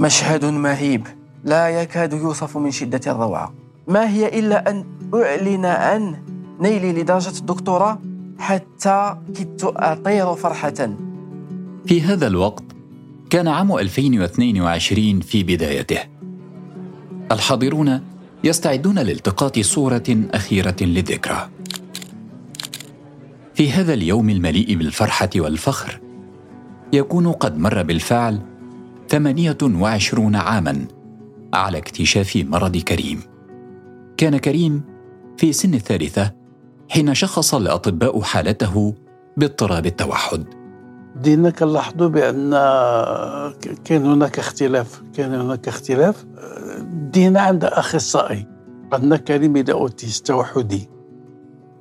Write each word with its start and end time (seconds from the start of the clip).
مشهد 0.00 0.44
مهيب. 0.44 1.06
لا 1.44 1.68
يكاد 1.68 2.12
يوصف 2.12 2.56
من 2.56 2.70
شدة 2.70 3.00
الروعة. 3.06 3.54
ما 3.88 4.08
هي 4.10 4.38
إلا 4.38 4.70
أن 4.70 4.84
أعلن 5.14 5.64
عن 5.66 6.16
نيلي 6.60 6.92
لدرجة 6.92 7.38
الدكتوراه 7.38 7.98
حتى 8.38 9.16
كدت 9.38 9.64
أطير 9.64 10.34
فرحة. 10.34 10.96
في 11.86 12.02
هذا 12.02 12.26
الوقت 12.26 12.64
كان 13.30 13.48
عام 13.48 13.78
2022 13.78 15.20
في 15.20 15.42
بدايته. 15.42 16.00
الحاضرون 17.32 18.00
يستعدون 18.44 18.98
لالتقاط 18.98 19.58
صورة 19.58 20.04
أخيرة 20.34 20.76
للذكرى. 20.80 21.48
في 23.54 23.72
هذا 23.72 23.94
اليوم 23.94 24.30
المليء 24.30 24.74
بالفرحة 24.74 25.30
والفخر 25.36 26.00
يكون 26.92 27.32
قد 27.32 27.58
مر 27.58 27.82
بالفعل 27.82 28.40
28 29.08 30.36
عاما 30.36 30.86
على 31.54 31.78
اكتشاف 31.78 32.36
مرض 32.36 32.76
كريم. 32.76 33.20
كان 34.16 34.36
كريم 34.36 34.82
في 35.36 35.52
سن 35.52 35.74
الثالثة 35.74 36.32
حين 36.88 37.14
شخص 37.14 37.54
الأطباء 37.54 38.22
حالته 38.22 38.94
باضطراب 39.36 39.86
التوحد. 39.86 40.44
دينا 41.16 41.50
كنلاحظوا 41.50 42.08
بأن 42.08 42.50
كان 43.84 44.06
هناك 44.06 44.38
اختلاف 44.38 45.02
كان 45.16 45.34
هناك 45.34 45.68
اختلاف. 45.68 46.24
دينا 46.92 47.40
عند 47.40 47.64
أخصائي 47.64 48.46
عندنا 48.92 49.16
كريم 49.16 49.56
إلى 49.56 49.72
اوتيست 49.72 50.26
توحدي. 50.26 50.88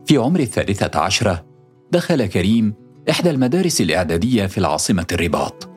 في 0.06 0.18
عمر 0.18 0.40
الثالثة 0.40 1.00
عشرة 1.00 1.46
دخل 1.92 2.26
كريم 2.26 2.74
إحدى 3.10 3.30
المدارس 3.30 3.82
الإعدادية 3.82 4.46
في 4.46 4.58
العاصمة 4.58 5.06
الرباط. 5.12 5.75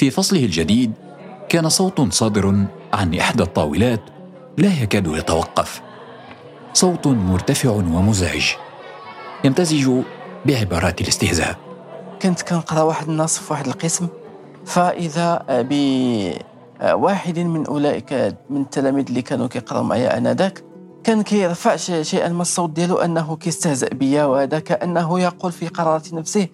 في 0.00 0.10
فصله 0.10 0.44
الجديد 0.44 0.92
كان 1.48 1.68
صوت 1.68 2.12
صادر 2.12 2.66
عن 2.92 3.14
إحدى 3.14 3.42
الطاولات 3.42 4.00
لا 4.58 4.82
يكاد 4.82 5.06
يتوقف. 5.06 5.82
صوت 6.72 7.06
مرتفع 7.06 7.70
ومزعج 7.70 8.44
يمتزج 9.44 9.90
بعبارات 10.46 11.00
الاستهزاء. 11.00 11.56
كنت 12.22 12.42
كنقرأ 12.42 12.82
واحد 12.82 13.08
النص 13.08 13.38
في 13.38 13.52
واحد 13.52 13.66
القسم. 13.66 14.08
فإذا 14.66 15.44
بواحد 16.80 17.38
من 17.38 17.66
أولئك 17.66 18.12
من 18.50 18.60
التلاميذ 18.60 19.04
اللي 19.08 19.22
كانوا 19.22 19.46
كيقراو 19.46 19.82
معايا 19.82 20.18
انذاك 20.18 20.64
كان 21.04 21.22
كيرفع 21.22 21.76
شيئا 22.02 22.28
ما 22.28 22.42
الصوت 22.42 22.70
ديالو 22.70 22.96
أنه 22.96 23.36
كيستهزأ 23.36 23.88
بيا 23.88 24.24
وهذا 24.24 24.58
كانه 24.58 25.20
يقول 25.20 25.52
في 25.52 25.68
قرارة 25.68 26.02
نفسه 26.12 26.48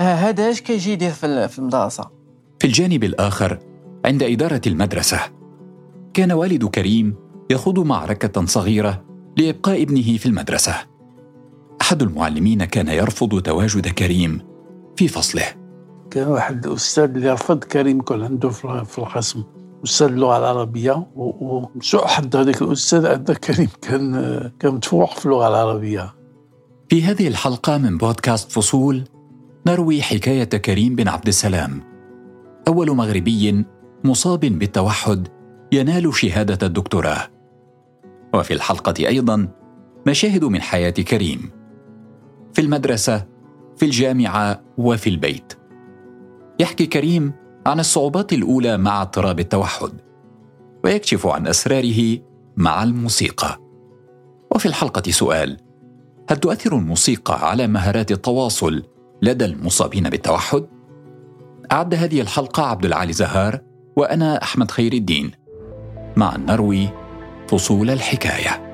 هذا 0.00 0.50
اش 0.50 0.60
كيجي 0.60 0.92
يدير 0.92 1.10
في 1.12 1.58
المدرسة؟ 1.58 2.21
في 2.62 2.68
الجانب 2.68 3.04
الآخر 3.04 3.58
عند 4.04 4.22
إدارة 4.22 4.60
المدرسة 4.66 5.18
كان 6.14 6.32
والد 6.32 6.64
كريم 6.64 7.14
يخوض 7.50 7.78
معركة 7.78 8.46
صغيرة 8.46 9.04
لإبقاء 9.36 9.82
ابنه 9.82 10.16
في 10.16 10.26
المدرسة. 10.26 10.74
أحد 11.80 12.02
المعلمين 12.02 12.64
كان 12.64 12.88
يرفض 12.88 13.42
تواجد 13.42 13.88
كريم 13.88 14.40
في 14.96 15.08
فصله. 15.08 15.44
كان 16.10 16.28
واحد 16.28 16.66
الاستاذ 16.66 17.04
اللي 17.04 17.32
رفض 17.32 17.64
كريم 17.64 18.02
كان 18.02 18.22
عنده 18.22 18.48
في 18.84 18.98
القسم 18.98 19.44
أستاذ 19.84 20.06
اللغة 20.06 20.38
العربية 20.38 21.06
وسوء 21.16 22.06
حظ 22.06 22.36
هذاك 22.36 22.62
الأستاذ 22.62 23.04
ان 23.04 23.24
كريم 23.24 23.68
كان 23.82 24.12
كان 24.60 24.74
متفوق 24.74 25.14
في 25.14 25.26
اللغة 25.26 25.48
العربية. 25.48 26.14
في 26.88 27.02
هذه 27.02 27.28
الحلقة 27.28 27.78
من 27.78 27.98
بودكاست 27.98 28.52
فصول 28.52 29.04
نروي 29.66 30.02
حكاية 30.02 30.44
كريم 30.44 30.96
بن 30.96 31.08
عبد 31.08 31.28
السلام. 31.28 31.91
أول 32.68 32.90
مغربي 32.90 33.64
مصاب 34.04 34.40
بالتوحد 34.40 35.28
ينال 35.72 36.14
شهادة 36.14 36.66
الدكتوراه. 36.66 37.28
وفي 38.34 38.54
الحلقة 38.54 38.94
أيضا 38.98 39.48
مشاهد 40.06 40.44
من 40.44 40.60
حياة 40.60 40.90
كريم. 40.90 41.50
في 42.54 42.60
المدرسة 42.60 43.26
في 43.76 43.84
الجامعة 43.84 44.62
وفي 44.78 45.10
البيت. 45.10 45.52
يحكي 46.60 46.86
كريم 46.86 47.32
عن 47.66 47.80
الصعوبات 47.80 48.32
الأولى 48.32 48.76
مع 48.76 49.02
اضطراب 49.02 49.40
التوحد 49.40 49.92
ويكشف 50.84 51.26
عن 51.26 51.46
أسراره 51.46 52.18
مع 52.56 52.82
الموسيقى. 52.82 53.58
وفي 54.54 54.66
الحلقة 54.66 55.10
سؤال 55.10 55.56
هل 56.30 56.36
تؤثر 56.36 56.76
الموسيقى 56.76 57.50
على 57.50 57.66
مهارات 57.66 58.12
التواصل 58.12 58.82
لدى 59.22 59.44
المصابين 59.44 60.10
بالتوحد؟ 60.10 60.66
أعد 61.72 61.94
هذه 61.94 62.20
الحلقة 62.20 62.62
عبد 62.62 62.84
العالي 62.84 63.12
زهار 63.12 63.60
وأنا 63.96 64.42
أحمد 64.42 64.70
خير 64.70 64.92
الدين. 64.92 65.30
مع 66.16 66.36
نروي 66.36 66.88
فصول 67.48 67.90
الحكاية. 67.90 68.72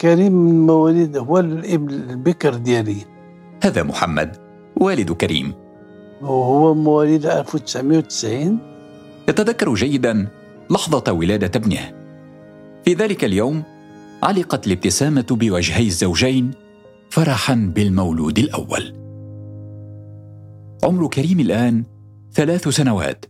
كريم 0.00 0.32
من 0.32 0.66
مواليد 0.66 1.16
هو 1.16 1.38
الابن 1.38 1.90
البكر 1.90 2.54
ديالي. 2.54 2.96
هذا 3.64 3.82
محمد 3.82 4.36
والد 4.76 5.12
كريم. 5.12 5.54
وهو 6.22 6.74
مواليد 6.74 7.26
1990 7.26 8.58
يتذكر 9.28 9.74
جيدا 9.74 10.28
لحظة 10.70 11.12
ولادة 11.12 11.50
ابنه. 11.60 11.92
في 12.84 12.94
ذلك 12.94 13.24
اليوم 13.24 13.62
علقت 14.22 14.66
الابتسامة 14.66 15.26
بوجهي 15.30 15.86
الزوجين 15.86 16.50
فرحا 17.10 17.72
بالمولود 17.74 18.38
الأول. 18.38 18.94
عمر 20.84 21.08
كريم 21.08 21.40
الآن 21.40 21.84
ثلاث 22.32 22.68
سنوات. 22.68 23.24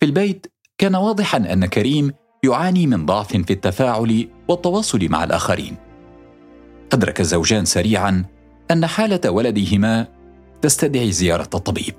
في 0.00 0.06
البيت 0.06 0.46
كان 0.78 0.94
واضحا 0.94 1.38
أن 1.38 1.66
كريم 1.66 2.12
يعاني 2.44 2.86
من 2.86 3.06
ضعف 3.06 3.36
في 3.36 3.52
التفاعل 3.52 4.28
والتواصل 4.48 5.08
مع 5.08 5.24
الآخرين. 5.24 5.76
أدرك 6.92 7.20
الزوجان 7.20 7.64
سريعا 7.64 8.24
أن 8.70 8.86
حالة 8.86 9.30
ولدهما 9.30 10.06
تستدعي 10.62 11.12
زيارة 11.12 11.50
الطبيب. 11.54 11.94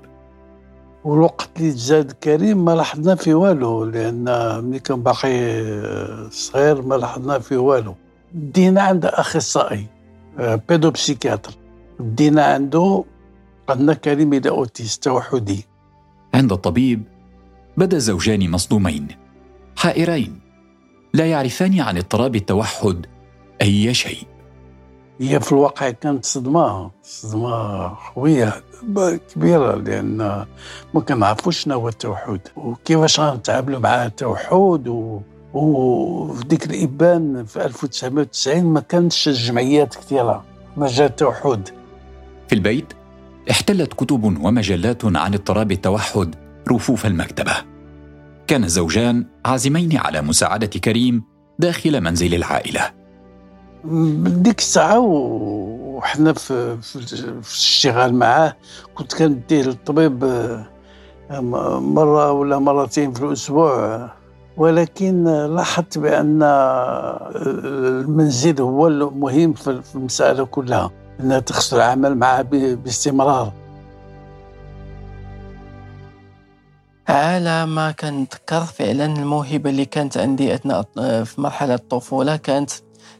والوقت 1.04 1.50
اللي 1.56 1.72
تزاد 1.72 2.12
كريم 2.12 2.64
ما 2.64 2.74
لاحظنا 2.74 3.14
في 3.14 3.34
والو 3.34 3.84
لأن 3.84 4.24
ملي 4.64 4.78
كان 4.78 5.02
باقي 5.02 5.30
صغير 6.30 6.82
ما 6.82 6.94
لاحظنا 6.94 7.38
في 7.38 7.56
والو. 7.56 7.94
دينا 8.34 8.82
عند 8.82 9.04
اخصائي 9.04 9.86
بيدو 10.38 10.90
بسيكياتر 10.90 11.52
دينا 12.00 12.44
عنده 12.44 13.04
قلنا 13.66 13.94
كريم 13.94 14.32
إلى 14.32 14.48
اوتيست 14.48 15.04
توحدي. 15.04 15.66
عند 16.34 16.52
الطبيب 16.52 17.02
بدا 17.76 17.96
الزوجان 17.96 18.50
مصدومين. 18.50 19.08
حائرين 19.76 20.40
لا 21.14 21.26
يعرفان 21.26 21.80
عن 21.80 21.96
اضطراب 21.96 22.36
التوحد 22.36 23.06
أي 23.62 23.94
شيء. 23.94 24.26
هي 25.20 25.40
في 25.40 25.52
الواقع 25.52 25.90
كانت 25.90 26.24
صدمة 26.24 26.90
صدمة 27.02 27.94
قوية 28.16 28.62
كبيرة 29.34 29.74
لأن 29.74 30.16
ما 30.94 31.00
كنعرفوش 31.08 31.58
شنو 31.58 31.74
هو 31.74 31.88
التوحد 31.88 32.40
وكيفاش 32.56 33.20
غنتعاملوا 33.20 33.78
مع 33.78 34.06
التوحد 34.06 34.88
و... 34.88 35.20
وفي 35.54 36.44
ديك 36.44 36.66
الإبان 36.66 37.44
في 37.44 37.64
1990 37.64 38.64
ما 38.64 38.80
كانتش 38.80 39.28
الجمعيات 39.28 39.94
كثيرة 39.94 40.44
مجال 40.76 41.06
التوحد 41.06 41.68
في 42.48 42.54
البيت 42.54 42.92
احتلت 43.50 43.92
كتب 43.92 44.24
ومجلات 44.24 45.04
عن 45.04 45.34
اضطراب 45.34 45.72
التوحد 45.72 46.34
رفوف 46.68 47.06
المكتبة. 47.06 47.52
كان 48.46 48.64
الزوجان 48.64 49.26
عازمين 49.44 49.96
على 49.96 50.22
مساعدة 50.22 50.66
كريم 50.66 51.22
داخل 51.58 52.00
منزل 52.00 52.34
العائلة. 52.34 52.90
ديك 54.24 54.58
الساعة 54.58 54.98
وحنا 54.98 56.32
في, 56.32 56.76
في, 56.82 56.96
الاشتغال 56.96 58.14
معاه 58.14 58.56
كنت 58.94 59.14
كنديه 59.14 59.62
للطبيب 59.62 60.24
مرة 61.80 62.32
ولا 62.32 62.58
مرتين 62.58 63.12
في 63.12 63.24
الأسبوع 63.24 64.10
ولكن 64.58 65.24
لاحظت 65.54 65.98
بأن 65.98 66.42
المنزل 66.42 68.60
هو 68.62 68.88
المهم 68.88 69.52
في 69.52 69.82
المسألة 69.94 70.44
كلها 70.46 70.90
أنها 71.20 71.38
تخص 71.38 71.74
العمل 71.74 72.14
معه 72.14 72.42
باستمرار. 72.74 73.52
على 77.08 77.66
ما 77.66 77.90
كنتذكر 77.90 78.60
فعلا 78.60 79.04
الموهبة 79.04 79.70
اللي 79.70 79.84
كانت 79.84 80.18
عندي 80.18 80.54
أثناء 80.54 80.82
في 81.24 81.40
مرحلة 81.40 81.74
الطفولة 81.74 82.36
كانت 82.36 82.70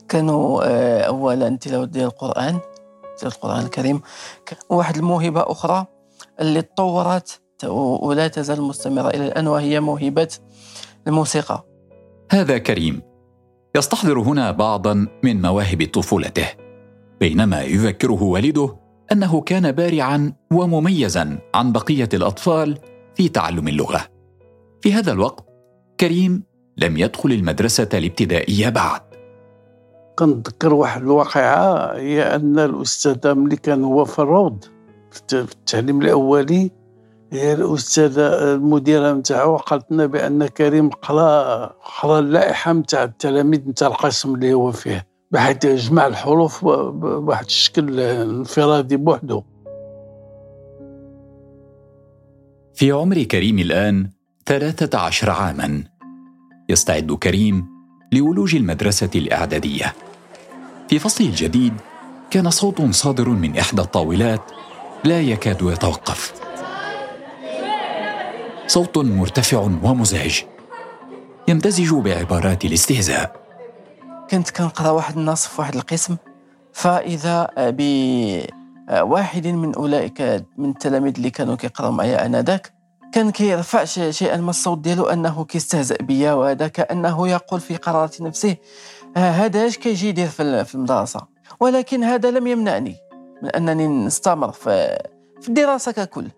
كانوا 0.09 0.63
آه، 0.65 1.03
اولا 1.03 1.57
تلاوة 1.57 1.85
ديال 1.85 2.05
القرآن 2.05 2.59
تلاوة 3.19 3.35
القرآن 3.35 3.65
الكريم. 3.65 4.01
وواحد 4.71 4.97
الموهبة 4.97 5.45
أخرى 5.53 5.87
اللي 6.41 6.63
تطورت 6.63 7.41
ولا 8.03 8.29
تزال 8.29 8.63
مستمرة 8.63 9.09
إلى 9.09 9.27
الآن 9.27 9.47
وهي 9.47 9.81
موهبة 9.81 10.29
الموسيقى. 11.09 11.65
هذا 12.31 12.59
كريم. 12.59 13.03
يستحضر 13.77 14.19
هنا 14.19 14.51
بعضا 14.51 15.07
من 15.25 15.43
مواهب 15.43 15.89
طفولته. 15.93 16.49
بينما 17.21 17.63
يذكره 17.63 18.23
والده 18.23 18.77
أنه 19.13 19.41
كان 19.41 19.73
بارعا 19.73 20.33
ومميزا 20.53 21.39
عن 21.55 21.73
بقية 21.73 22.09
الأطفال 22.15 22.79
في 23.15 23.29
تعلم 23.29 23.69
اللغة. 23.69 24.01
في 24.81 24.93
هذا 24.93 25.13
الوقت 25.13 25.45
كريم 26.01 26.43
لم 26.77 26.97
يدخل 26.97 27.33
المدرسة 27.33 27.89
الابتدائية 27.95 28.69
بعد. 28.69 29.01
كنتذكر 30.19 30.75
واحد 30.75 31.03
الواقعة 31.03 31.97
هي 31.97 32.23
أن 32.23 32.59
الأستاذة 32.59 33.35
ملي 33.35 33.57
كان 33.57 33.85
هو 33.85 34.05
في 34.05 34.19
الروض 34.19 34.65
في 35.11 35.35
التعليم 35.35 36.03
الأولي. 36.03 36.71
هي 37.33 37.53
الأستاذة 37.53 38.55
المديرة 38.55 39.13
نتاعو 39.13 39.57
قالت 39.57 39.93
لنا 39.93 40.07
بأن 40.07 40.47
كريم 40.47 40.91
قرأ 40.91 41.67
قرأ 42.01 42.19
اللائحة 42.19 42.73
نتاع 42.73 43.05
التلاميذ 43.05 43.69
نتاع 43.69 43.89
القسم 43.89 44.35
اللي 44.35 44.55
هو 44.55 44.73
فيه 44.73 45.07
بحيث 45.31 45.65
يجمع 45.65 46.07
الحروف 46.07 46.65
بواحد 46.65 47.45
الشكل 47.45 48.01
انفرادي 48.01 48.97
بوحده 48.97 49.43
في 52.75 52.93
عمر 52.93 53.23
كريم 53.23 53.59
الآن 53.59 54.11
ثلاثة 54.47 54.99
عشر 54.99 55.31
عاما. 55.31 55.85
يستعد 56.69 57.13
كريم 57.13 57.67
لولوج 58.13 58.55
المدرسة 58.55 59.11
الإعدادية. 59.15 59.95
في 60.89 60.99
فصله 60.99 61.27
الجديد 61.27 61.73
كان 62.31 62.51
صوت 62.51 62.83
صادر 62.91 63.29
من 63.29 63.59
إحدى 63.59 63.83
الطاولات 63.83 64.41
لا 65.05 65.21
يكاد 65.21 65.63
يتوقف. 65.63 66.48
صوت 68.69 68.99
مرتفع 68.99 69.59
ومزعج. 69.59 70.43
يمتزج 71.49 71.95
بعبارات 71.95 72.65
الاستهزاء. 72.65 73.37
كنت 74.31 74.51
كنقرأ 74.51 74.91
واحد 74.91 75.17
النص 75.17 75.47
في 75.47 75.61
واحد 75.61 75.75
القسم. 75.75 76.17
فإذا 76.73 77.49
بواحد 77.59 79.47
من 79.47 79.75
أولئك 79.75 80.45
من 80.59 80.71
التلاميذ 80.71 81.15
اللي 81.17 81.31
كانوا 81.31 81.57
كيقراو 81.57 81.93
معايا 81.93 82.27
انذاك 82.27 82.73
كان 83.13 83.31
كيرفع 83.31 83.85
شيئا 84.11 84.37
ما 84.37 84.51
الصوت 84.51 84.79
ديالو 84.79 85.05
أنه 85.05 85.45
كيستهزئ 85.45 86.03
بيا 86.03 86.33
وهذا 86.33 86.69
كانه 86.69 87.29
يقول 87.29 87.61
في 87.61 87.77
قرارة 87.77 88.13
نفسه 88.21 88.57
هذا 89.17 89.67
اش 89.67 89.79
كيجي 89.79 90.09
يدير 90.09 90.29
في 90.29 90.75
المدرسة؟ 90.75 91.21
ولكن 91.61 92.05
هذا 92.05 92.31
لم 92.31 92.47
يمنعني 92.47 92.97
من 93.43 93.49
أنني 93.49 93.87
نستمر 93.87 94.53
في 94.53 94.99
في 95.41 95.49
الدراسة 95.49 95.93
ككل. 95.93 96.29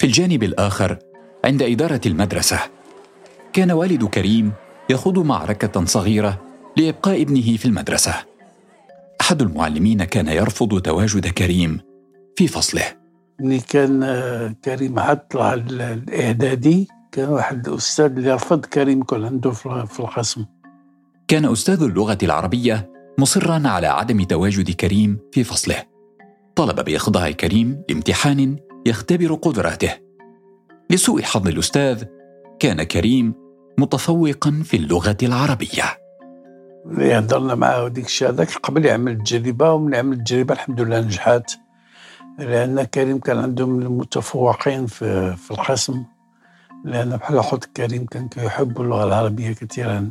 في 0.00 0.06
الجانب 0.06 0.42
الآخر 0.42 0.98
عند 1.44 1.62
إدارة 1.62 2.00
المدرسة. 2.06 2.58
كان 3.52 3.70
والد 3.70 4.04
كريم 4.04 4.52
يخوض 4.90 5.18
معركة 5.18 5.84
صغيرة 5.84 6.40
لإبقاء 6.76 7.22
ابنه 7.22 7.56
في 7.56 7.64
المدرسة. 7.64 8.14
أحد 9.20 9.42
المعلمين 9.42 10.04
كان 10.04 10.28
يرفض 10.28 10.80
تواجد 10.80 11.26
كريم 11.26 11.80
في 12.36 12.48
فصله. 12.48 12.84
ملي 13.40 13.60
كان 13.60 14.02
آه، 14.02 14.54
كريم 14.64 14.98
عطل 14.98 15.38
على 15.38 15.62
الإعدادي. 15.92 16.88
كان 17.12 17.28
واحد 17.28 17.68
الاستاذ 17.68 18.04
اللي 18.04 18.34
رفض 18.34 18.64
كريم 18.64 19.00
يكون 19.00 19.24
عنده 19.24 19.50
في 19.50 20.00
القسم 20.00 20.44
كان 21.28 21.44
أستاذ 21.44 21.82
اللغة 21.82 22.18
العربية 22.22 22.90
مصرا 23.18 23.68
على 23.68 23.86
عدم 23.86 24.22
تواجد 24.22 24.70
كريم 24.70 25.18
في 25.32 25.44
فصله. 25.44 25.82
طلب 26.56 26.84
بإخضاع 26.84 27.30
كريم 27.30 27.82
لامتحان 27.88 28.56
يختبر 28.86 29.34
قدراته. 29.34 30.05
لسوء 30.90 31.22
حظ 31.22 31.48
الأستاذ 31.48 32.04
كان 32.58 32.82
كريم 32.82 33.34
متفوقا 33.78 34.62
في 34.64 34.76
اللغة 34.76 35.16
العربية. 35.22 35.84
هضرنا 36.98 37.54
معاه 37.54 37.88
ديك 37.88 38.06
الشيء 38.06 38.28
هذاك 38.28 38.52
قبل 38.52 38.84
يعمل 38.86 39.12
التجربة 39.12 39.72
ومن 39.72 39.94
عمل 39.94 40.16
التجربة 40.16 40.54
الحمد 40.54 40.80
لله 40.80 41.00
نجحات 41.00 41.52
لأن 42.38 42.82
كريم 42.82 43.18
كان 43.18 43.38
عنده 43.38 43.66
من 43.66 43.82
المتفوقين 43.82 44.86
في, 44.86 45.36
في 45.36 45.50
القسم 45.50 46.04
لأن 46.84 47.16
بحال 47.16 47.40
حط 47.40 47.64
كريم 47.64 48.06
كان 48.06 48.28
يحب 48.36 48.80
اللغة 48.80 49.04
العربية 49.04 49.52
كثيرا. 49.52 50.10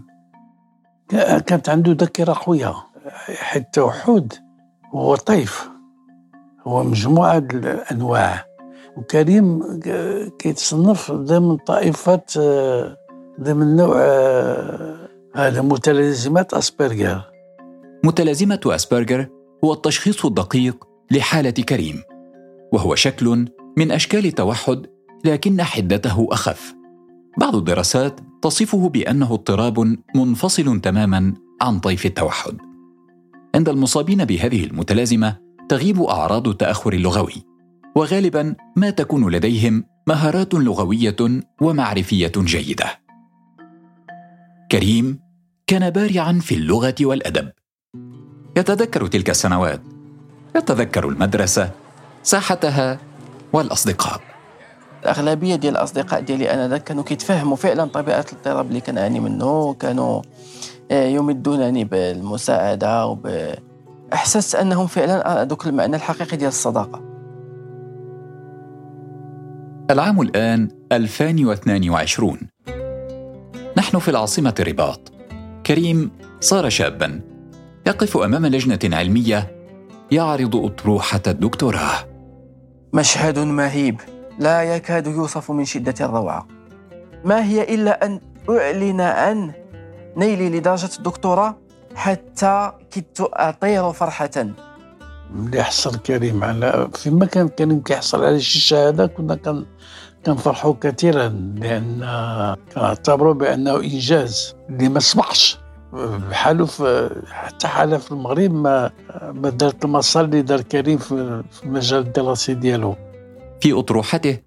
كانت 1.48 1.69
عنده 1.69 1.92
ذاكرة 1.92 2.38
قوية 2.45 2.74
حيث 3.28 3.63
التوحد 3.63 4.33
هو 4.95 5.16
طيف 5.16 5.69
هو 6.68 6.83
مجموعة 6.83 7.38
الأنواع. 7.38 8.55
وكريم 8.97 9.80
كيتصنف 10.39 11.12
ضمن 11.12 11.57
طائفة 11.57 12.21
ضمن 13.42 13.75
نوع 13.75 13.97
هذا 15.36 15.62
متلازمات 15.62 16.53
أسبرجر 16.53 17.21
متلازمة 18.03 18.59
أسبرجر 18.65 19.27
هو 19.63 19.74
التشخيص 19.74 20.25
الدقيق 20.25 20.88
لحالة 21.12 21.50
كريم 21.50 22.01
وهو 22.74 22.95
شكل 22.95 23.45
من 23.77 23.92
أشكال 23.92 24.25
التوحد 24.25 24.88
لكن 25.25 25.62
حدته 25.62 26.27
أخف. 26.31 26.75
بعض 27.39 27.56
الدراسات 27.56 28.19
تصفه 28.42 28.89
بأنه 28.89 29.33
اضطراب 29.33 29.97
منفصل 30.15 30.81
تماما 30.81 31.33
عن 31.62 31.80
طيف 31.80 32.06
التوحد. 32.06 32.57
عند 33.56 33.69
المصابين 33.69 34.25
بهذه 34.25 34.63
المتلازمة 34.63 35.38
تغيب 35.69 36.01
أعراض 36.01 36.47
التأخر 36.47 36.94
اللغوي. 36.94 37.55
وغالبا 37.95 38.56
ما 38.75 38.89
تكون 38.89 39.30
لديهم 39.30 39.83
مهارات 40.07 40.53
لغوية 40.53 41.15
ومعرفية 41.62 42.31
جيدة. 42.38 42.86
كريم 44.71 45.19
كان 45.68 45.89
بارعا 45.89 46.39
في 46.42 46.56
اللغة 46.56 46.95
والأدب. 47.01 47.51
يتذكر 48.57 49.07
تلك 49.07 49.30
السنوات. 49.30 49.81
يتذكر 50.56 51.09
المدرسة 51.09 51.71
ساحتها 52.24 53.00
والأصدقاء. 53.53 54.21
الاغلبيه 55.03 55.56
ديال 55.56 55.77
الأصدقاء 55.77 56.21
ديالي 56.21 56.53
أنا 56.53 56.77
كانوا 56.77 57.03
كيتفهموا 57.03 57.56
فعلا 57.56 57.86
طبيعة 57.86 58.25
الاضطراب 58.31 58.68
اللي 58.68 58.81
كنعاني 58.81 59.19
منه. 59.19 59.74
كانوا 59.74 60.21
آه، 60.92 61.06
يمدونني 61.07 61.83
بالمساعدة 61.83 63.07
وب 63.07 63.53
احسست 64.13 64.56
أنهم 64.56 64.88
فعلا 64.88 65.44
ذوك 65.44 65.68
المعنى 65.68 65.95
الحقيقي 65.95 66.38
ديال 66.38 66.50
الصداقة. 66.50 67.15
العام 69.92 70.22
الآن 70.22 70.70
2022 70.92 72.38
نحن 73.78 74.00
في 74.00 74.12
العاصمة 74.12 74.56
الرباط 74.60 75.14
كريم 75.66 76.12
صار 76.40 76.70
شابا. 76.70 77.22
يقف 77.88 78.18
أمام 78.18 78.46
لجنة 78.46 78.98
علمية 78.98 79.56
يعرض 80.12 80.56
أطروحة 80.56 81.22
الدكتوراه. 81.28 81.96
مشهد 82.94 83.40
مهيب. 83.40 84.02
لا 84.40 84.76
يكاد 84.76 85.07
يوصف 85.07 85.52
من 85.52 85.66
شدة 85.66 86.06
الروعة. 86.06 86.48
ما 87.26 87.45
هي 87.45 87.76
إلا 87.76 88.06
أن 88.06 88.19
أعلن 88.50 89.02
عن 89.02 89.52
نيلي 90.18 90.50
لدرجة 90.50 90.98
الدكتوراه 90.98 91.56
حتى 91.95 92.71
كدت 92.92 93.21
أطير 93.21 93.92
فرحة. 93.92 94.48
ملي 95.34 95.64
حصل 95.64 95.96
كريم 95.96 96.44
على 96.44 96.90
فيما 96.94 97.26
كان 97.26 97.48
كريم 97.48 97.82
كيحصل 97.82 98.24
على 98.24 98.40
شي 98.40 98.60
شهادة 98.60 99.08
كنا 99.08 99.36
كان 99.36 99.66
كنفرحوا 100.26 100.74
كثيرا 100.82 101.28
لأن 101.56 102.06
كنعتبروا 102.76 103.34
بأنه 103.34 103.76
إنجاز 103.76 104.56
اللي 104.70 104.90
ما 104.90 105.00
سبقش 105.00 105.58
بحالو 106.30 106.66
في 106.66 107.10
حتى 107.32 107.68
حالة 107.68 107.98
في 107.98 108.12
المغرب 108.12 108.54
ما 108.54 108.92
ما 109.24 109.50
دارت 109.50 109.86
المسار 109.86 110.26
اللي 110.26 110.42
دار 110.42 110.62
كريم 110.62 110.98
في 110.98 111.44
المجال 111.64 112.00
الدراسي 112.00 112.54
ديالو. 112.54 112.96
في 113.62 113.74
أطروحته 113.74 114.38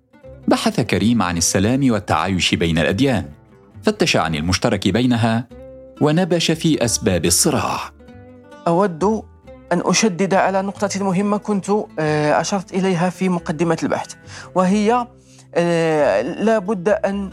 بحث 0.49 0.81
كريم 0.81 1.23
عن 1.23 1.37
السلام 1.37 1.91
والتعايش 1.93 2.55
بين 2.55 2.79
الأديان 2.79 3.25
فتش 3.83 4.17
عن 4.17 4.35
المشترك 4.35 4.89
بينها 4.89 5.49
ونبش 6.01 6.51
في 6.51 6.85
أسباب 6.85 7.25
الصراع. 7.25 7.81
أود 8.69 9.23
أن 9.73 9.83
أشدد 9.85 10.35
على 10.35 10.63
نقطة 10.63 11.05
مهمة 11.05 11.37
كنت 11.37 11.71
آه، 11.99 12.41
أشرت 12.41 12.73
إليها 12.73 13.11
في 13.11 13.29
مقدمة 13.29 13.79
البحث 13.83 14.15
وهي 14.55 15.07
آه، 15.55 16.23
لا 16.23 16.59
بد 16.59 16.89
أن 16.89 17.31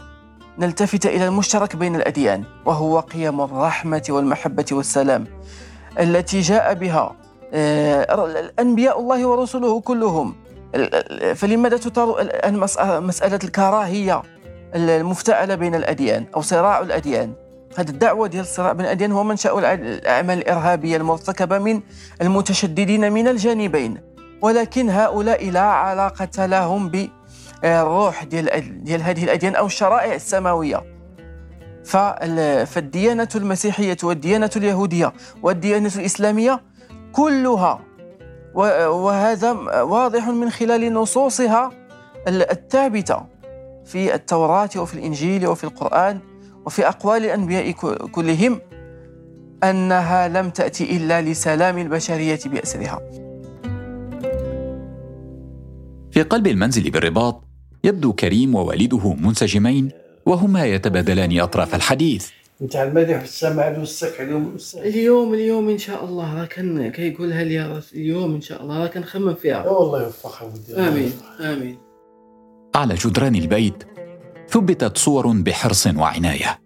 نلتفت 0.58 1.06
إلى 1.06 1.26
المشترك 1.26 1.76
بين 1.76 1.96
الأديان 1.96 2.44
وهو 2.64 3.00
قيم 3.00 3.40
الرحمة 3.40 4.02
والمحبة 4.08 4.66
والسلام 4.72 5.24
التي 6.00 6.40
جاء 6.40 6.74
بها 6.74 7.16
آه، 7.52 8.50
أنبياء 8.58 9.00
الله 9.00 9.26
ورسله 9.26 9.80
كلهم. 9.80 10.34
فلماذا 11.34 11.76
تثار 11.76 12.30
مسألة 13.00 13.38
الكراهية 13.44 14.22
المفتعلة 14.74 15.54
بين 15.54 15.74
الأديان 15.74 16.24
أو 16.36 16.42
صراع 16.42 16.80
الأديان؟ 16.80 17.32
هذه 17.80 17.88
الدعوة 17.88 18.26
ديال 18.26 18.42
الصراع 18.42 18.72
بين 18.72 18.86
الأديان 18.86 19.12
هو 19.12 19.24
منشأ 19.24 19.58
الأعمال 19.74 20.38
الإرهابية 20.38 20.96
المرتكبة 20.96 21.58
من 21.58 21.80
المتشددين 22.22 23.12
من 23.12 23.28
الجانبين. 23.28 23.98
ولكن 24.42 24.90
هؤلاء 24.90 25.50
لا 25.50 25.60
علاقة 25.60 26.46
لهم 26.46 26.88
ب 26.88 27.08
الروح 27.64 28.24
ديال 28.24 28.84
ديال 28.84 29.02
هذه 29.02 29.24
الأديان 29.24 29.54
أو 29.54 29.66
الشرائع 29.66 30.14
السماوية. 30.14 30.82
فالديانة 32.66 33.28
المسيحية 33.34 33.96
والديانة 34.02 34.50
اليهودية 34.56 35.12
والديانة 35.42 35.92
الإسلامية 35.96 36.62
كلها 37.12 37.80
وهذا 38.54 39.52
واضح 39.82 40.28
من 40.28 40.50
خلال 40.50 40.92
نصوصها 40.92 41.70
الثابتة 42.28 43.26
في 43.84 44.14
التوراة 44.14 44.70
وفي 44.76 44.94
الإنجيل 44.94 45.46
وفي 45.46 45.64
القرآن. 45.64 46.20
وفي 46.66 46.88
أقوال 46.88 47.24
الأنبياء 47.24 47.70
كلهم 48.12 48.60
أنها 49.64 50.28
لم 50.28 50.50
تأتي 50.50 50.96
إلا 50.96 51.22
لسلام 51.22 51.78
البشرية 51.78 52.40
بأسرها. 52.46 53.00
في 56.10 56.22
قلب 56.22 56.46
المنزل 56.46 56.90
بالرباط 56.90 57.42
يبدو 57.84 58.12
كريم 58.12 58.54
ووالده 58.54 59.12
منسجمين 59.12 59.90
وهما 60.26 60.66
يتبادلان 60.66 61.40
أطراف 61.40 61.74
الحديث. 61.74 62.28
أنت 62.62 62.76
على 62.76 62.88
المدح 62.88 63.20
والسمع 63.20 63.68
الوسك 63.68 64.20
اليوم 64.20 64.56
اليوم 64.76 65.34
اليوم 65.34 65.68
إن 65.68 65.78
شاء 65.78 66.04
الله. 66.04 66.40
راه 66.40 66.44
كان 66.44 66.90
كيقولها 66.90 67.44
لي 67.44 67.82
اليوم 67.94 68.34
إن 68.34 68.40
شاء 68.40 68.62
الله. 68.62 68.82
راه 68.82 68.86
كنخمم 68.86 69.34
فيها. 69.34 69.68
والله 69.68 70.02
يوفقها 70.02 70.46
ودي 70.46 70.88
آمين 70.88 71.12
آمين. 71.40 71.78
على 72.74 72.94
جدران 72.94 73.34
البيت 73.34 73.84
ثبتت 74.56 74.98
صور 74.98 75.26
بحرص 75.32 75.86
وعناية. 75.86 76.60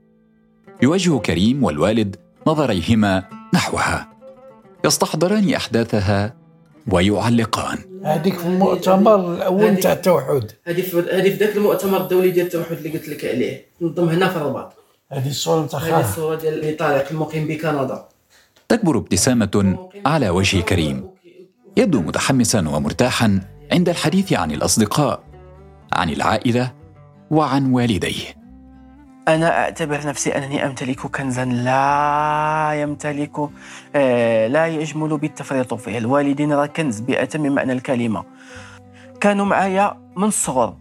يوجه 0.82 1.18
كريم 1.18 1.64
والوالد 1.64 2.16
نظريهما 2.46 3.24
نحوها. 3.54 4.08
يستحضران 4.84 5.54
أحداثها 5.54 6.34
ويعلقان. 6.92 7.78
هذيك 8.04 8.38
في 8.38 8.46
المؤتمر 8.46 9.34
الأول 9.34 9.76
تاع 9.76 9.92
التوحد. 9.92 10.50
هذه 10.66 10.80
في 10.82 10.96
هذه 11.12 11.30
في 11.30 11.36
ذاك 11.36 11.56
المؤتمر 11.56 12.00
الدولي 12.00 12.30
ديال 12.30 12.46
التوحد 12.46 12.76
اللي 12.76 12.88
قلت 12.88 13.08
لك 13.08 13.24
عليه. 13.24 13.66
نظم 13.80 14.08
هنا 14.08 14.28
في 14.28 14.36
الرباط. 14.36 14.72
هذه 15.12 15.28
الصورة 15.28 15.66
تاع 15.66 15.80
هذه 15.80 16.00
الصورة 16.00 16.34
ديال 16.36 16.76
طارق 16.76 17.08
المقيم 17.10 17.46
بكندا. 17.46 18.08
تكبر 18.68 18.98
ابتسامة 18.98 19.88
على 20.06 20.30
وجه 20.30 20.60
كريم. 20.60 21.10
يبدو 21.76 22.00
متحمسا 22.00 22.68
ومرتاحا 22.68 23.40
عند 23.72 23.88
الحديث 23.88 24.32
عن 24.32 24.50
الأصدقاء 24.50 25.22
عن 25.92 26.10
العائلة 26.10 26.79
وعن 27.30 27.72
والديه. 27.72 28.40
أنا 29.28 29.58
أعتبر 29.58 30.06
نفسي 30.06 30.30
أنني 30.30 30.66
أمتلك 30.66 31.00
كنزا 31.00 31.44
لا 31.44 32.70
يمتلك 32.82 33.50
آه، 33.96 34.46
لا 34.46 34.66
يجمل 34.66 35.18
بالتفريط 35.18 35.74
فيه 35.74 35.98
الوالدين 35.98 36.52
راه 36.52 36.66
كنز 36.66 37.00
بأتم 37.00 37.52
معنى 37.54 37.72
الكلمة. 37.72 38.24
كانوا 39.20 39.46
معايا 39.46 39.96
من 40.16 40.24
الصغر 40.24 40.76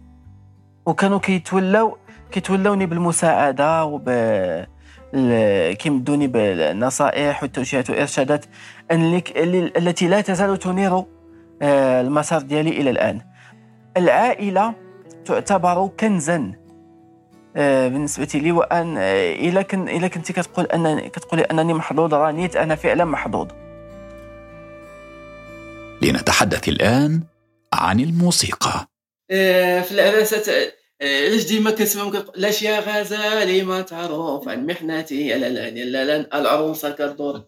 وكانوا 0.86 1.18
كيتولاو 1.18 1.96
كيتولوني 2.32 2.86
بالمساعدة 2.86 3.84
وب 3.84 4.10
كيمدوني 5.78 6.26
بالنصائح 6.26 7.42
والتوجيهات 7.42 7.90
والإرشادات 7.90 8.44
التي 8.90 10.08
لا 10.08 10.20
تزال 10.20 10.58
تنير 10.58 11.04
آه، 11.62 12.00
المسار 12.00 12.42
ديالي 12.42 12.70
إلى 12.70 12.90
الآن. 12.90 13.20
العائلة 13.96 14.74
تعتبر 15.24 15.90
كنزا. 16.00 16.52
آه، 17.56 17.88
بالنسبة 17.88 18.28
لي 18.34 18.52
وأن 18.52 18.96
آه، 18.98 19.34
إلا 19.34 19.62
كن 19.62 19.88
إلا 19.88 20.08
كنتي 20.08 20.32
كتقول 20.32 20.66
انني 20.66 21.08
كتقولي 21.08 21.42
أنني 21.42 21.74
محظوظ 21.74 22.14
رانيت 22.14 22.56
أنا 22.56 22.74
فعلا 22.74 23.04
محظوظ. 23.04 23.48
لنتحدث 26.02 26.68
الآن 26.68 27.22
عن 27.72 28.00
الموسيقى. 28.00 28.86
آه، 29.30 29.80
في 29.80 29.92
العراسات 29.92 30.48
علاش 31.02 31.46
ديما 31.46 31.70
كنسمعهم 31.70 32.24
لاش 32.36 32.62
يا 32.62 32.80
غزالي 32.80 33.62
ما 33.62 33.80
تعرف 33.80 34.48
عن 34.48 34.66
محنتي 34.66 35.26
يا 35.26 35.38
لا 35.38 35.48
لا 35.48 35.70
لا 35.70 36.04
لا 36.04 36.40
العروسة 36.40 36.90
كدور. 36.90 37.42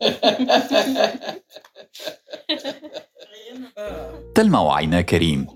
تلمع 4.34 4.74
عينا 4.74 5.00
كريم 5.00 5.46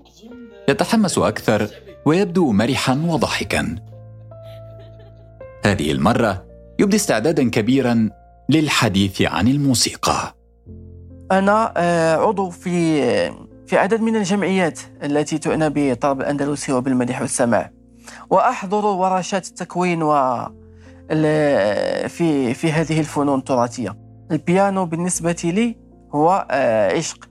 يتحمس 0.69 1.17
أكثر 1.17 1.67
ويبدو 2.05 2.51
مرحا 2.51 3.01
وضحكا 3.07 3.75
هذه 5.65 5.91
المرة 5.91 6.45
يبدي 6.79 6.95
استعدادا 6.95 7.49
كبيرا 7.49 8.09
للحديث 8.49 9.21
عن 9.21 9.47
الموسيقى. 9.47 10.35
أنا 11.31 11.73
آه، 11.77 12.15
عضو 12.15 12.49
في 12.49 13.01
في 13.67 13.77
عدد 13.77 14.01
من 14.01 14.15
الجمعيات 14.15 14.79
التي 15.03 15.37
تعنى 15.37 15.69
بالطرب 15.69 16.21
الأندلسي 16.21 16.71
وبالمدح 16.71 17.21
والسماع 17.21 17.71
وأحضر 18.29 18.85
ورشات 18.85 19.47
التكوين 19.47 20.03
و 20.03 20.13
في 22.07 22.53
في 22.53 22.71
هذه 22.71 22.99
الفنون 22.99 23.39
التراثية. 23.39 23.97
البيانو 24.31 24.85
بالنسبة 24.85 25.41
لي 25.43 25.77
هو 26.11 26.47
آه، 26.51 26.97
عشق. 26.97 27.29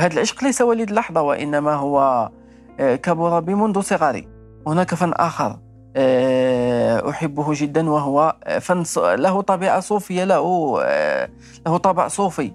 هذا 0.00 0.12
العشق 0.12 0.44
ليس 0.44 0.60
وليد 0.60 0.90
لحظة 0.90 1.22
وإنما 1.22 1.74
هو 1.74 2.30
كبر 2.78 3.40
بي 3.40 3.54
منذ 3.54 3.80
صغري. 3.80 4.28
هناك 4.66 4.94
فن 4.94 5.12
آخر 5.12 5.58
آه، 5.96 7.10
أحبه 7.10 7.54
جدا 7.54 7.90
وهو 7.90 8.36
فن 8.60 8.84
له 8.96 9.40
طبيعة 9.40 9.80
صوفية 9.80 10.24
له 10.24 10.78
آه، 10.82 11.30
له 11.66 11.76
طابع 11.76 12.08
صوفي 12.08 12.52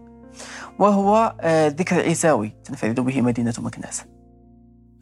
وهو 0.79 1.35
آه، 1.41 1.67
ذكر 1.67 1.95
عيساوي. 1.95 2.55
تنفرد 2.63 2.99
به 2.99 3.21
مدينة 3.21 3.53
مكناس. 3.59 4.03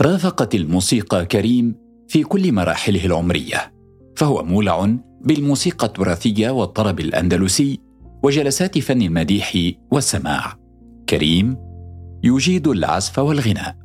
رافقت 0.01 0.55
الموسيقى 0.55 1.25
كريم 1.25 1.75
في 2.07 2.23
كل 2.23 2.53
مراحله 2.53 3.05
العمرية 3.05 3.73
فهو 4.15 4.43
مولع 4.43 4.95
بالموسيقى 5.21 5.87
التراثية 5.87 6.49
والطرب 6.49 6.99
الأندلسي 6.99 7.79
وجلسات 8.23 8.77
فن 8.77 9.01
المديح 9.01 9.53
والسماع. 9.91 10.53
كريم 11.09 11.57
يجيد 12.23 12.67
العزف 12.67 13.19
والغناء. 13.19 13.84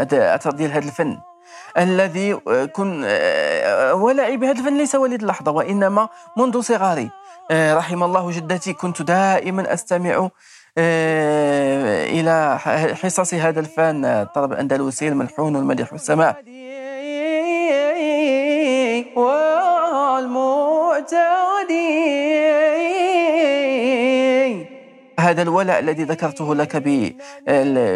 أثر 0.00 0.50
ديال 0.50 0.72
هذا 0.72 0.84
الفن. 0.84 1.18
الذي 1.78 2.34
كن 2.72 3.04
ولعي 3.92 4.36
بهذا 4.36 4.58
الفن 4.58 4.78
ليس 4.78 4.94
ولد 4.94 5.20
اللحظة 5.20 5.52
وإنما 5.52 6.08
منذ 6.36 6.60
صغري 6.60 7.10
رحم 7.52 8.02
الله 8.02 8.30
جدتي 8.30 8.72
كنت 8.72 9.02
دائما 9.02 9.74
أستمع 9.74 10.28
إلى 12.18 12.58
حصص 13.02 13.34
هذا 13.34 13.60
الفن 13.60 14.04
الطرب 14.04 14.52
الاندلسي 14.52 15.08
الملحون 15.08 15.56
والمدح 15.56 15.92
والسماع 15.92 16.36
والمعتدين 21.56 22.37
هذا 25.28 25.42
الولاء 25.42 25.78
الذي 25.78 26.04
ذكرته 26.04 26.54
لك 26.54 26.76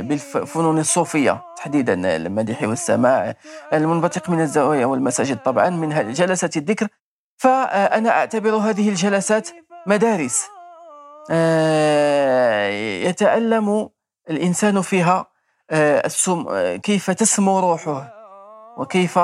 بالفنون 0.00 0.78
الصوفية 0.78 1.42
تحديدا 1.56 2.16
المديح 2.16 2.62
والسماع 2.62 3.34
المنبثق 3.72 4.30
من 4.30 4.40
الزوايا 4.40 4.86
والمساجد. 4.86 5.36
طبعا 5.36 5.70
من 5.70 6.12
جلسات 6.12 6.56
الذكر. 6.56 6.88
فأنا 7.36 8.10
أعتبر 8.10 8.50
هذه 8.50 8.88
الجلسات 8.88 9.48
مدارس. 9.86 10.44
آه، 11.30 12.68
يتألم 13.08 13.88
الإنسان 14.30 14.82
فيها 14.82 15.26
آه، 15.70 16.76
كيف 16.76 17.10
تسمو 17.10 17.60
روحه 17.60 18.14
وكيف 18.76 19.18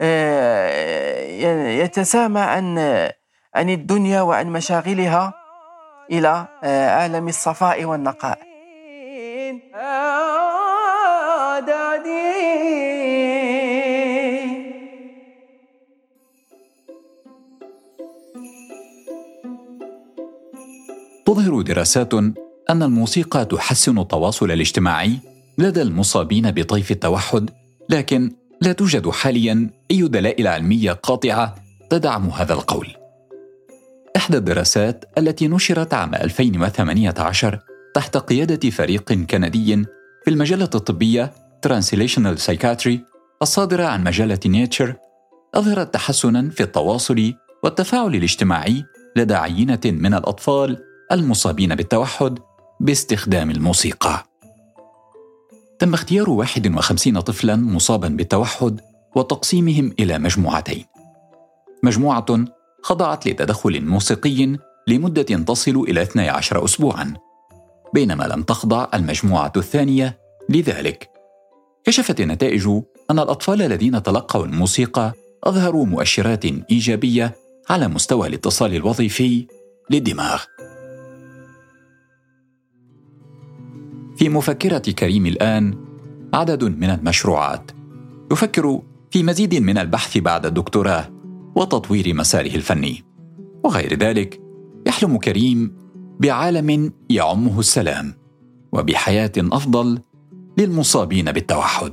آه، 0.00 1.20
يتسامى 1.82 2.40
عن 2.40 2.78
عن 3.54 3.70
الدنيا 3.70 4.20
وعن 4.20 4.46
مشاغلها. 4.46 5.37
إلى 6.10 6.46
آه، 6.64 6.90
عالم 6.90 7.28
الصفاء 7.28 7.84
والنقاء. 7.84 8.48
تظهر 21.26 21.62
دراسات 21.62 22.14
أن 22.70 22.82
الموسيقى 22.82 23.44
تحسن 23.44 23.98
التواصل 23.98 24.50
الاجتماعي 24.50 25.18
لدى 25.58 25.82
المصابين 25.82 26.50
بطيف 26.50 26.90
التوحد 26.90 27.50
لكن 27.88 28.32
لا 28.60 28.72
توجد 28.72 29.08
حاليا 29.08 29.70
أي 29.90 30.02
دلائل 30.08 30.46
علمية 30.46 30.92
قاطعة 30.92 31.54
تدعم 31.90 32.28
هذا 32.28 32.52
القول. 32.54 32.97
إحدى 34.28 34.38
الدراسات 34.38 35.04
التي 35.18 35.48
نشرت 35.48 35.94
عام 35.94 36.14
2018 36.14 37.58
تحت 37.94 38.16
قيادة 38.16 38.70
فريق 38.70 39.12
كندي 39.12 39.76
في 40.24 40.30
المجلة 40.30 40.70
الطبية 40.74 41.32
Translational 41.66 42.38
Psychiatry 42.38 42.98
الصادرة 43.42 43.84
عن 43.84 44.04
مجلة 44.04 44.38
نيتشر 44.46 44.94
أظهرت 45.54 45.94
تحسنا 45.94 46.50
في 46.50 46.62
التواصل 46.62 47.34
والتفاعل 47.64 48.14
الاجتماعي 48.14 48.84
لدى 49.16 49.34
عينة 49.34 49.80
من 49.84 50.14
الأطفال 50.14 50.78
المصابين 51.12 51.74
بالتوحد 51.74 52.38
باستخدام 52.80 53.50
الموسيقى. 53.50 54.24
تم 55.78 55.94
اختيار 55.94 56.30
51 56.30 57.20
طفلا 57.20 57.56
مصابا 57.56 58.08
بالتوحد 58.08 58.80
وتقسيمهم 59.16 59.92
إلى 60.00 60.18
مجموعتين. 60.18 60.84
مجموعة 61.82 62.57
خضعت 62.82 63.28
لتدخل 63.28 63.84
موسيقي 63.84 64.56
لمدة 64.86 65.22
تصل 65.22 65.76
إلى 65.88 66.02
12 66.02 66.64
أسبوعا، 66.64 67.14
بينما 67.94 68.24
لم 68.24 68.42
تخضع 68.42 68.86
المجموعة 68.94 69.52
الثانية 69.56 70.18
لذلك. 70.48 71.10
كشفت 71.84 72.20
النتائج 72.20 72.68
أن 73.10 73.18
الأطفال 73.18 73.62
الذين 73.62 74.02
تلقوا 74.02 74.44
الموسيقى 74.44 75.12
أظهروا 75.44 75.86
مؤشرات 75.86 76.44
إيجابية 76.44 77.34
على 77.70 77.88
مستوى 77.88 78.28
الاتصال 78.28 78.74
الوظيفي 78.74 79.46
للدماغ. 79.90 80.42
في 84.16 84.28
مفكرة 84.28 84.78
كريم 84.78 85.26
الآن 85.26 85.74
عدد 86.34 86.64
من 86.64 86.90
المشروعات 86.90 87.70
يفكر 88.32 88.82
في 89.10 89.22
مزيد 89.22 89.54
من 89.54 89.78
البحث 89.78 90.18
بعد 90.18 90.46
الدكتوراه 90.46 91.17
وتطوير 91.54 92.14
مساره 92.14 92.54
الفني. 92.54 93.04
وغير 93.64 93.98
ذلك 93.98 94.40
يحلم 94.86 95.18
كريم 95.18 95.76
بعالم 96.20 96.92
يعمه 97.10 97.58
السلام 97.58 98.14
وبحياة 98.72 99.32
أفضل 99.38 100.02
للمصابين 100.58 101.32
بالتوحد. 101.32 101.92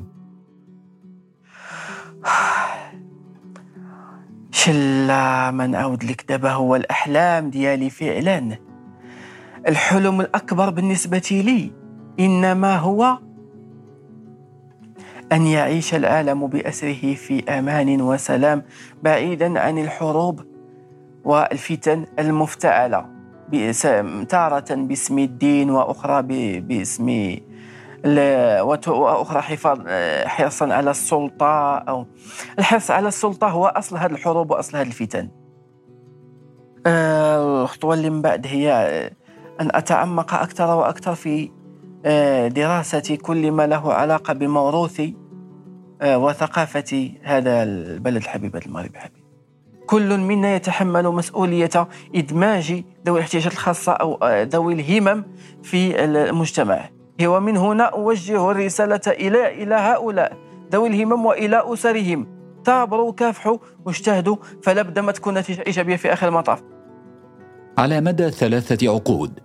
شلا 4.52 5.52
نعاود 5.52 6.04
لك 6.04 6.26
دابا 6.30 6.52
هو 6.52 6.76
الاحلام 6.76 7.50
ديالي 7.50 7.90
فعلا 7.90 8.58
الحلم 9.68 10.22
الأكبر 10.22 10.70
بالنسبة 10.70 11.30
لي 11.32 11.72
إنما 12.20 12.78
هو 12.78 13.20
أن 15.32 15.48
يعيش 15.48 15.96
العالم 15.96 16.48
بأسره 16.48 17.15
في 17.15 17.44
أمان 17.50 18.01
وسلام 18.01 18.63
بعيدا 19.03 19.60
عن 19.60 19.77
الحروب 19.77 20.41
والفتن 21.24 22.05
المفتعلة. 22.20 23.05
تارة 24.29 24.75
باسم 24.75 25.20
الدين 25.20 25.70
وأخرى 25.70 26.22
باسم 26.62 27.38
وأخرى 28.88 29.41
حفاظ 29.41 29.79
حرصا 30.25 30.74
على 30.74 30.91
السلطة 30.91 31.77
أو 31.77 32.05
الحرص 32.60 32.91
على 32.91 33.08
السلطة 33.08 33.48
هو 33.48 33.65
أصل 33.65 33.98
هذه 33.98 34.12
الحروب 34.12 34.51
وأصل 34.51 34.77
هذه 34.77 34.88
الفتن. 34.88 35.29
آه، 36.88 37.63
الخطوة 37.63 37.94
اللي 37.94 38.10
من 38.10 38.22
بعد 38.22 38.48
هي 38.48 38.72
أن 39.62 39.70
أتعمق 39.74 40.34
أكثر 40.34 40.75
وأكثر 40.75 41.15
في 41.15 41.44
آه، 41.44 41.55
دراسة 42.48 43.18
كل 43.22 43.52
ما 43.52 43.68
له 43.68 43.94
علاقة 43.94 44.34
بموروث 44.34 45.02
آه، 46.02 46.18
وثقافة 46.18 47.12
هذا 47.24 47.64
البلد 47.64 48.16
الحبيب 48.16 48.56
المغرب 48.56 48.96
الحبيب. 48.96 49.24
كل 49.86 50.18
منا 50.18 50.56
يتحمل 50.56 51.04
مسؤولية 51.04 51.88
إدماج 52.16 52.84
ذوي 53.08 53.18
الاحتياجات 53.18 53.52
الخاصة 53.52 53.92
أو 53.92 54.16
آه، 54.16 54.44
ذوي 54.44 54.74
الهمم 54.74 55.24
في 55.64 56.04
المجتمع. 56.04 56.90
ومن 57.24 57.58
هنا 57.58 57.84
أوجه 57.84 58.52
الرسالة 58.52 59.02
إلى 59.08 59.64
إلى 59.64 59.76
هؤلاء 59.76 60.38
ذوي 60.72 60.88
الهمم 60.88 61.26
وإلى 61.26 61.74
أسرهم. 61.74 62.28
ثابروا 62.66 63.12
كافحوا 63.12 63.58
واجتهدوا 63.86 64.36
فلا 64.63 64.82
بد 64.82 65.00
ما 65.00 65.12
تكون 65.12 65.38
نتيجة 65.38 65.63
إيجابية 65.68 65.96
في 65.96 66.13
آخر 66.13 66.28
المطاف. 66.28 66.63
على 67.78 68.02
مدى 68.02 68.32
ثلاثة 68.32 68.91
عقود 68.91 69.39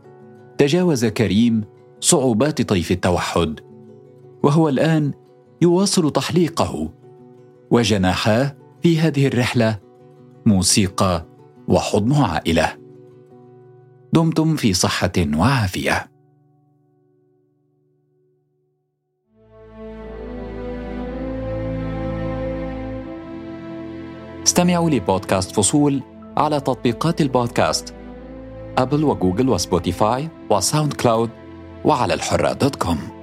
تجاوز 0.59 1.07
كريم 1.07 1.65
صعوبات 2.01 2.63
طيف 2.63 2.91
التوحد. 2.91 3.61
وهو 4.43 4.69
الآن 4.69 5.13
يواصل 5.63 6.11
تحليقه. 6.11 6.89
وجناحاه 7.71 8.57
في 8.83 8.99
هذه 8.99 9.27
الرحلة 9.27 9.79
موسيقى 10.47 11.27
وحضن 11.69 12.13
عائلة. 12.13 12.77
دمتم 14.13 14.57
في 14.57 14.73
صحة 14.73 15.13
وعافية. 15.37 16.11
استمعوا 24.43 24.91
لبودكاست 24.91 25.57
فصول 25.57 26.03
على 26.37 26.61
تطبيقات 26.61 27.21
البودكاست. 27.21 27.95
Apple 28.79 29.05
و 29.05 29.11
Google 29.11 29.49
و 29.49 29.58
Spotify 29.58 30.20
و 30.20 30.29
SoundCloud 30.51 31.31
وعلى 31.85 32.15
الحرة 32.15 32.53
dot 32.53 32.77
com. 32.77 33.20